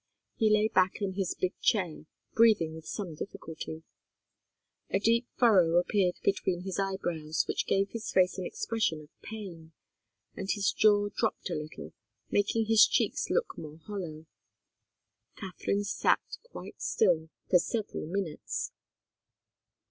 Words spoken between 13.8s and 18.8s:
hollow. Katharine sat quite still for several minutes.